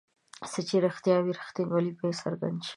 [0.51, 2.69] څه چې رښتیا وي رښتینوالی به یې راڅرګند شي.